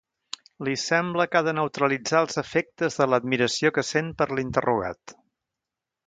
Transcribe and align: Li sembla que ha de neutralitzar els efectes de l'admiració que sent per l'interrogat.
Li 0.67 0.71
sembla 0.83 1.25
que 1.33 1.39
ha 1.41 1.45
de 1.47 1.51
neutralitzar 1.57 2.21
els 2.27 2.39
efectes 2.43 2.97
de 3.01 3.07
l'admiració 3.11 3.73
que 3.75 3.83
sent 3.91 4.09
per 4.23 4.29
l'interrogat. 4.39 5.15